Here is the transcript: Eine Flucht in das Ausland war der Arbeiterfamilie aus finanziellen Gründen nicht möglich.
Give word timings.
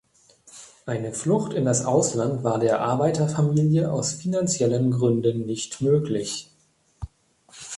Eine 0.87 1.13
Flucht 1.13 1.53
in 1.53 1.63
das 1.63 1.85
Ausland 1.85 2.43
war 2.43 2.57
der 2.57 2.79
Arbeiterfamilie 2.81 3.91
aus 3.93 4.13
finanziellen 4.13 4.89
Gründen 4.89 5.45
nicht 5.45 5.79
möglich. 5.81 6.49